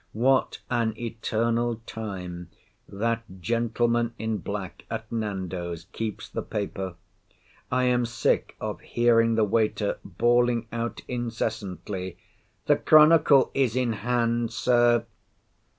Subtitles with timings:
[0.13, 2.49] What an eternal time
[2.89, 6.95] that gentleman in black, at Nando's, keeps the paper!
[7.71, 12.17] I am sick of hearing the waiter bawling out incessantly,
[12.65, 15.05] "the Chronicle is in hand, Sir."